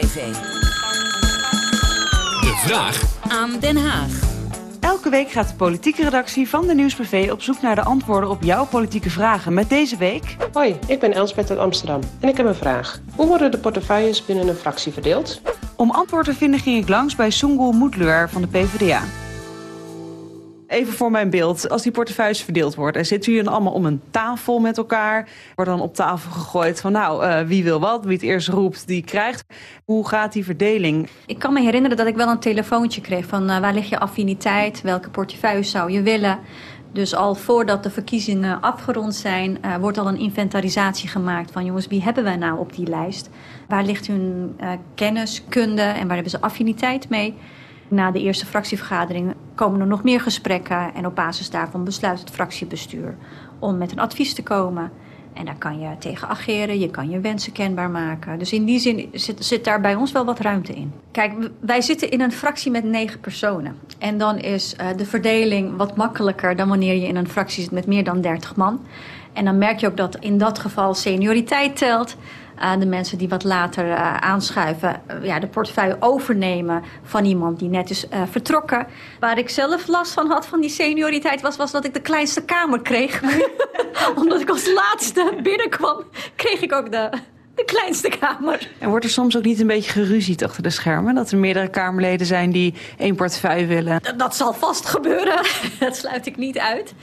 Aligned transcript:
De 0.00 0.12
vraag 2.66 3.02
Aan 3.28 3.58
Den 3.60 3.76
Haag. 3.76 4.10
Elke 4.80 5.10
week 5.10 5.30
gaat 5.30 5.48
de 5.48 5.54
politieke 5.54 6.02
redactie 6.02 6.48
van 6.48 6.66
de 6.66 6.74
Nieuwsbv 6.74 7.28
op 7.32 7.42
zoek 7.42 7.62
naar 7.62 7.74
de 7.74 7.82
antwoorden 7.82 8.30
op 8.30 8.42
jouw 8.42 8.66
politieke 8.66 9.10
vragen. 9.10 9.54
Met 9.54 9.68
deze 9.68 9.96
week... 9.96 10.36
Hoi, 10.52 10.76
ik 10.86 11.00
ben 11.00 11.12
Elsbeth 11.12 11.50
uit 11.50 11.58
Amsterdam 11.58 12.00
en 12.20 12.28
ik 12.28 12.36
heb 12.36 12.46
een 12.46 12.54
vraag. 12.54 13.00
Hoe 13.16 13.26
worden 13.26 13.50
de 13.50 13.58
portefeuilles 13.58 14.24
binnen 14.24 14.48
een 14.48 14.54
fractie 14.54 14.92
verdeeld? 14.92 15.40
Om 15.76 15.90
antwoord 15.90 16.24
te 16.24 16.34
vinden 16.34 16.60
ging 16.60 16.82
ik 16.82 16.88
langs 16.88 17.16
bij 17.16 17.30
Sungul 17.30 17.72
Moedleur 17.72 18.30
van 18.30 18.42
de 18.42 18.48
PvdA. 18.48 19.02
Even 20.66 20.92
voor 20.92 21.10
mijn 21.10 21.30
beeld, 21.30 21.68
als 21.68 21.82
die 21.82 21.92
portefeuilles 21.92 22.42
verdeeld 22.42 22.74
worden, 22.74 23.06
zitten 23.06 23.30
jullie 23.30 23.46
dan 23.46 23.54
allemaal 23.54 23.72
om 23.72 23.86
een 23.86 24.00
tafel 24.10 24.58
met 24.58 24.78
elkaar? 24.78 25.28
Wordt 25.54 25.70
dan 25.70 25.80
op 25.80 25.94
tafel 25.94 26.30
gegooid 26.30 26.80
van 26.80 26.92
nou, 26.92 27.26
uh, 27.26 27.40
wie 27.40 27.64
wil 27.64 27.80
wat, 27.80 28.04
wie 28.04 28.12
het 28.12 28.22
eerst 28.22 28.48
roept, 28.48 28.86
die 28.86 29.04
krijgt. 29.04 29.44
Hoe 29.84 30.08
gaat 30.08 30.32
die 30.32 30.44
verdeling? 30.44 31.08
Ik 31.26 31.38
kan 31.38 31.52
me 31.52 31.60
herinneren 31.60 31.96
dat 31.96 32.06
ik 32.06 32.16
wel 32.16 32.28
een 32.28 32.38
telefoontje 32.38 33.00
kreeg 33.00 33.26
van 33.26 33.50
uh, 33.50 33.58
waar 33.58 33.74
ligt 33.74 33.88
je 33.88 33.98
affiniteit, 33.98 34.80
welke 34.80 35.10
portefeuille 35.10 35.62
zou 35.62 35.90
je 35.90 36.02
willen. 36.02 36.38
Dus 36.92 37.14
al 37.14 37.34
voordat 37.34 37.82
de 37.82 37.90
verkiezingen 37.90 38.60
afgerond 38.60 39.14
zijn, 39.14 39.58
uh, 39.64 39.76
wordt 39.76 39.98
al 39.98 40.08
een 40.08 40.18
inventarisatie 40.18 41.08
gemaakt 41.08 41.50
van 41.50 41.64
jongens, 41.64 41.86
wie 41.86 42.02
hebben 42.02 42.24
wij 42.24 42.36
nou 42.36 42.58
op 42.58 42.74
die 42.74 42.86
lijst? 42.86 43.30
Waar 43.68 43.84
ligt 43.84 44.06
hun 44.06 44.56
kennis, 44.94 45.44
kunde 45.48 45.82
en 45.82 46.06
waar 46.06 46.14
hebben 46.14 46.30
ze 46.30 46.40
affiniteit 46.40 47.08
mee? 47.08 47.34
Na 47.88 48.10
de 48.10 48.20
eerste 48.20 48.46
fractievergadering 48.46 49.34
komen 49.54 49.80
er 49.80 49.86
nog 49.86 50.02
meer 50.02 50.20
gesprekken 50.20 50.94
en 50.94 51.06
op 51.06 51.14
basis 51.14 51.50
daarvan 51.50 51.84
besluit 51.84 52.20
het 52.20 52.30
fractiebestuur 52.30 53.16
om 53.58 53.78
met 53.78 53.92
een 53.92 53.98
advies 53.98 54.34
te 54.34 54.42
komen. 54.42 54.92
En 55.32 55.44
daar 55.44 55.58
kan 55.58 55.80
je 55.80 55.98
tegen 55.98 56.28
ageren, 56.28 56.78
je 56.78 56.90
kan 56.90 57.10
je 57.10 57.20
wensen 57.20 57.52
kenbaar 57.52 57.90
maken. 57.90 58.38
Dus 58.38 58.52
in 58.52 58.64
die 58.64 58.78
zin 58.78 59.08
zit, 59.12 59.44
zit 59.44 59.64
daar 59.64 59.80
bij 59.80 59.94
ons 59.94 60.12
wel 60.12 60.24
wat 60.24 60.40
ruimte 60.40 60.74
in. 60.74 60.92
Kijk, 61.14 61.32
wij 61.60 61.80
zitten 61.80 62.10
in 62.10 62.20
een 62.20 62.32
fractie 62.32 62.70
met 62.70 62.84
negen 62.84 63.20
personen. 63.20 63.78
En 63.98 64.18
dan 64.18 64.38
is 64.38 64.74
uh, 64.80 64.86
de 64.96 65.06
verdeling 65.06 65.76
wat 65.76 65.96
makkelijker 65.96 66.56
dan 66.56 66.68
wanneer 66.68 66.94
je 66.94 67.06
in 67.06 67.16
een 67.16 67.28
fractie 67.28 67.62
zit 67.62 67.72
met 67.72 67.86
meer 67.86 68.04
dan 68.04 68.20
30 68.20 68.56
man. 68.56 68.86
En 69.32 69.44
dan 69.44 69.58
merk 69.58 69.80
je 69.80 69.86
ook 69.86 69.96
dat 69.96 70.16
in 70.16 70.38
dat 70.38 70.58
geval 70.58 70.94
senioriteit 70.94 71.76
telt. 71.76 72.16
Uh, 72.58 72.76
de 72.78 72.86
mensen 72.86 73.18
die 73.18 73.28
wat 73.28 73.44
later 73.44 73.86
uh, 73.86 74.16
aanschuiven, 74.16 75.02
ja, 75.22 75.38
de 75.38 75.46
portefeuille 75.46 75.96
overnemen 76.00 76.82
van 77.02 77.24
iemand 77.24 77.58
die 77.58 77.68
net 77.68 77.90
is 77.90 78.06
vertrokken. 78.30 78.86
Waar 79.20 79.38
ik 79.38 79.48
zelf 79.48 79.86
last 79.86 80.12
van 80.12 80.30
had 80.30 80.46
van 80.46 80.60
die 80.60 80.70
senioriteit 80.70 81.40
was, 81.40 81.56
was 81.56 81.70
dat 81.70 81.84
ik 81.84 81.94
de 81.94 82.00
kleinste 82.00 82.44
kamer 82.44 82.82
kreeg. 82.82 83.22
Omdat 84.20 84.40
ik 84.40 84.48
als 84.48 84.72
laatste 84.72 85.38
binnenkwam, 85.42 86.04
kreeg 86.36 86.60
ik 86.60 86.72
ook 86.72 86.90
de, 86.92 87.10
de 87.54 87.64
kleinste 87.64 88.08
kamer. 88.08 88.70
En 88.78 88.88
wordt 88.88 89.04
er 89.04 89.10
soms 89.10 89.36
ook 89.36 89.44
niet 89.44 89.60
een 89.60 89.66
beetje 89.66 89.90
geruzied 89.90 90.44
achter 90.44 90.62
de 90.62 90.70
schermen? 90.70 91.14
Dat 91.14 91.30
er 91.30 91.38
meerdere 91.38 91.68
Kamerleden 91.68 92.26
zijn 92.26 92.50
die 92.50 92.74
één 92.98 93.14
portefeuille 93.14 93.66
willen? 93.66 93.98
Dat, 94.02 94.18
dat 94.18 94.36
zal 94.36 94.52
vast 94.52 94.86
gebeuren. 94.86 95.46
dat 95.80 95.96
sluit 95.96 96.26
ik 96.26 96.36
niet 96.36 96.58
uit. 96.58 96.94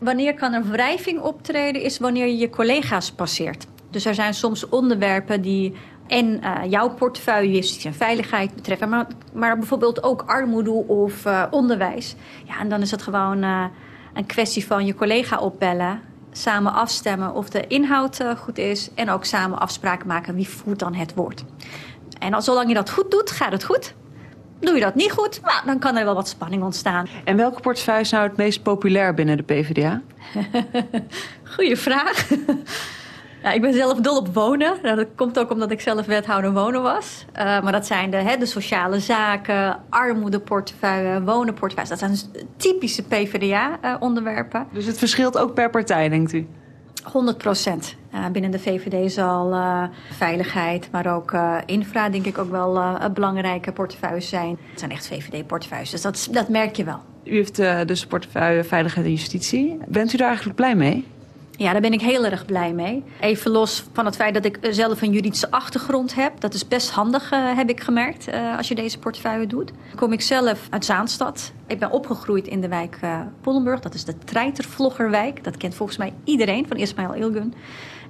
Wanneer 0.00 0.34
kan 0.34 0.52
er 0.52 0.70
wrijving 0.70 1.20
optreden 1.20 1.82
is 1.82 1.98
wanneer 1.98 2.26
je 2.26 2.36
je 2.36 2.50
collega's 2.50 3.10
passeert. 3.10 3.66
Dus 3.90 4.04
er 4.04 4.14
zijn 4.14 4.34
soms 4.34 4.68
onderwerpen 4.68 5.42
die 5.42 5.74
en 6.06 6.40
uh, 6.42 6.70
jouw 6.70 6.94
portefeuille, 6.94 7.52
justitie 7.52 7.90
en 7.90 7.94
veiligheid 7.94 8.54
betreffen, 8.54 8.88
maar, 8.88 9.06
maar 9.32 9.58
bijvoorbeeld 9.58 10.02
ook 10.02 10.22
armoede 10.26 10.70
of 10.70 11.26
uh, 11.26 11.42
onderwijs. 11.50 12.14
Ja, 12.44 12.58
en 12.60 12.68
dan 12.68 12.80
is 12.80 12.90
het 12.90 13.02
gewoon 13.02 13.42
uh, 13.42 13.64
een 14.14 14.26
kwestie 14.26 14.66
van 14.66 14.86
je 14.86 14.94
collega 14.94 15.38
opbellen, 15.38 16.00
samen 16.36 16.72
afstemmen 16.72 17.34
of 17.34 17.48
de 17.48 17.66
inhoud 17.66 18.20
goed 18.36 18.58
is 18.58 18.90
en 18.94 19.10
ook 19.10 19.24
samen 19.24 19.58
afspraken 19.58 20.06
maken 20.06 20.34
wie 20.34 20.48
voert 20.48 20.78
dan 20.78 20.94
het 20.94 21.14
woord. 21.14 21.44
En 22.18 22.34
als, 22.34 22.44
zolang 22.44 22.68
je 22.68 22.74
dat 22.74 22.90
goed 22.90 23.10
doet, 23.10 23.30
gaat 23.30 23.52
het 23.52 23.64
goed. 23.64 23.94
Doe 24.60 24.74
je 24.74 24.80
dat 24.80 24.94
niet 24.94 25.12
goed, 25.12 25.40
nou, 25.42 25.66
dan 25.66 25.78
kan 25.78 25.96
er 25.96 26.04
wel 26.04 26.14
wat 26.14 26.28
spanning 26.28 26.62
ontstaan. 26.62 27.06
En 27.24 27.36
welke 27.36 27.60
portefeuille 27.60 28.00
is 28.00 28.10
nou 28.10 28.28
het 28.28 28.36
meest 28.36 28.62
populair 28.62 29.14
binnen 29.14 29.36
de 29.36 29.42
PvdA? 29.42 30.02
Goeie 31.54 31.76
vraag. 31.76 32.28
Ik 33.54 33.60
ben 33.60 33.72
zelf 33.72 34.00
dol 34.00 34.16
op 34.16 34.34
wonen. 34.34 34.74
Nou, 34.82 34.96
dat 34.96 35.06
komt 35.14 35.38
ook 35.38 35.50
omdat 35.50 35.70
ik 35.70 35.80
zelf 35.80 36.06
wethouder 36.06 36.52
wonen 36.52 36.82
was. 36.82 37.24
Uh, 37.32 37.42
maar 37.42 37.72
dat 37.72 37.86
zijn 37.86 38.10
de, 38.10 38.16
hè, 38.16 38.36
de 38.36 38.46
sociale 38.46 39.00
zaken, 39.00 39.76
armoedeportefeuille, 39.88 41.22
wonenportefeuille. 41.22 41.90
Dat 41.90 41.98
zijn 41.98 42.44
typische 42.56 43.02
PvdA-onderwerpen. 43.02 44.60
Uh, 44.60 44.74
dus 44.74 44.86
het 44.86 44.98
verschilt 44.98 45.38
ook 45.38 45.54
per 45.54 45.70
partij, 45.70 46.08
denkt 46.08 46.32
u? 46.32 46.46
100 47.02 47.38
procent. 47.38 47.96
Uh, 48.14 48.26
binnen 48.32 48.50
de 48.50 48.58
VVD 48.58 49.12
zal 49.12 49.52
uh, 49.52 49.82
veiligheid, 50.10 50.88
maar 50.92 51.14
ook 51.14 51.32
uh, 51.32 51.56
infra, 51.66 52.08
denk 52.08 52.26
ik, 52.26 52.38
ook 52.38 52.50
wel 52.50 52.98
belangrijke 53.14 53.72
portefeuilles 53.72 54.28
zijn. 54.28 54.58
Het 54.70 54.78
zijn 54.78 54.90
echt 54.90 55.06
VVD-portefeuilles, 55.06 55.90
dus 55.90 56.02
dat, 56.02 56.28
dat 56.30 56.48
merk 56.48 56.76
je 56.76 56.84
wel. 56.84 57.00
U 57.24 57.34
heeft 57.34 57.56
dus 57.86 58.06
portefeuille 58.06 58.64
Veiligheid 58.64 59.06
en 59.06 59.12
Justitie. 59.12 59.78
Bent 59.86 60.12
u 60.12 60.16
daar 60.16 60.26
eigenlijk 60.26 60.56
blij 60.56 60.74
mee? 60.74 61.06
Ja, 61.56 61.72
daar 61.72 61.80
ben 61.80 61.92
ik 61.92 62.00
heel 62.00 62.24
erg 62.24 62.46
blij 62.46 62.72
mee. 62.72 63.02
Even 63.20 63.50
los 63.50 63.84
van 63.92 64.04
het 64.04 64.16
feit 64.16 64.34
dat 64.34 64.44
ik 64.44 64.58
zelf 64.70 65.02
een 65.02 65.12
juridische 65.12 65.50
achtergrond 65.50 66.14
heb. 66.14 66.40
Dat 66.40 66.54
is 66.54 66.68
best 66.68 66.90
handig, 66.90 67.32
uh, 67.32 67.56
heb 67.56 67.68
ik 67.68 67.80
gemerkt, 67.80 68.28
uh, 68.28 68.56
als 68.56 68.68
je 68.68 68.74
deze 68.74 68.98
portefeuille 68.98 69.46
doet. 69.46 69.70
Kom 69.94 70.12
ik 70.12 70.20
zelf 70.20 70.66
uit 70.70 70.84
Zaanstad. 70.84 71.52
Ik 71.66 71.78
ben 71.78 71.90
opgegroeid 71.90 72.46
in 72.46 72.60
de 72.60 72.68
wijk 72.68 72.98
uh, 73.04 73.20
Pollenburg. 73.40 73.80
Dat 73.80 73.94
is 73.94 74.04
de 74.04 74.18
treitervloggerwijk. 74.18 75.44
Dat 75.44 75.56
kent 75.56 75.74
volgens 75.74 75.98
mij 75.98 76.12
iedereen 76.24 76.66
van 76.66 76.76
Ismail 76.76 77.14
Ilgun. 77.14 77.54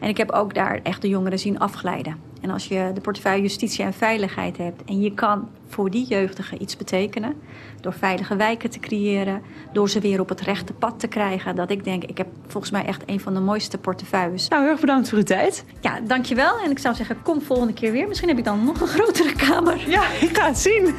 En 0.01 0.09
ik 0.09 0.17
heb 0.17 0.31
ook 0.31 0.55
daar 0.55 0.81
echt 0.83 1.03
de 1.03 1.09
jongeren 1.09 1.39
zien 1.39 1.59
afglijden. 1.59 2.17
En 2.41 2.51
als 2.51 2.69
je 2.69 2.91
de 2.95 3.01
portefeuille 3.01 3.43
justitie 3.43 3.85
en 3.85 3.93
veiligheid 3.93 4.57
hebt... 4.57 4.85
en 4.85 5.01
je 5.01 5.15
kan 5.15 5.49
voor 5.67 5.91
die 5.91 6.07
jeugdigen 6.07 6.63
iets 6.63 6.77
betekenen... 6.77 7.35
door 7.81 7.93
veilige 7.93 8.37
wijken 8.37 8.71
te 8.71 8.79
creëren... 8.79 9.43
door 9.73 9.89
ze 9.89 10.01
weer 10.01 10.21
op 10.21 10.29
het 10.29 10.41
rechte 10.41 10.73
pad 10.73 11.01
te 11.01 11.07
krijgen... 11.07 11.57
dat 11.57 11.71
ik 11.71 11.85
denk, 11.85 12.05
ik 12.05 12.19
heb 12.19 12.29
volgens 12.47 12.73
mij 12.73 12.85
echt 12.85 13.03
een 13.07 13.21
van 13.21 13.35
de 13.35 13.41
mooiste 13.41 13.79
portefeuilles. 13.79 14.49
Nou, 14.49 14.63
heel 14.63 14.71
erg 14.71 14.81
bedankt 14.81 15.09
voor 15.09 15.19
uw 15.19 15.25
tijd. 15.25 15.65
Ja, 15.81 16.01
dankjewel. 16.01 16.59
En 16.59 16.71
ik 16.71 16.79
zou 16.79 16.95
zeggen, 16.95 17.23
kom 17.23 17.43
volgende 17.43 17.73
keer 17.73 17.93
weer. 17.93 18.09
Misschien 18.09 18.29
heb 18.29 18.39
ik 18.39 18.45
dan 18.45 18.65
nog 18.65 18.81
een 18.81 18.87
grotere 18.87 19.33
kamer. 19.33 19.91
Ja, 19.91 20.13
ik 20.21 20.37
ga 20.37 20.47
het 20.47 20.59
zien. 20.59 20.95